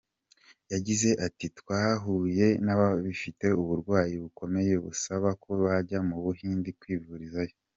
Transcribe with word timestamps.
Yagize 0.73 1.09
ati 1.25 1.45
“Twahuye 1.59 2.47
n’abafite 2.65 3.45
uburwayi 3.61 4.15
bukomeye 4.23 4.73
busaba 4.83 5.29
ko 5.43 5.49
bajya 5.63 5.99
mu 6.09 6.17
Buhindi 6.25 6.69
kwivurizayo. 6.79 7.55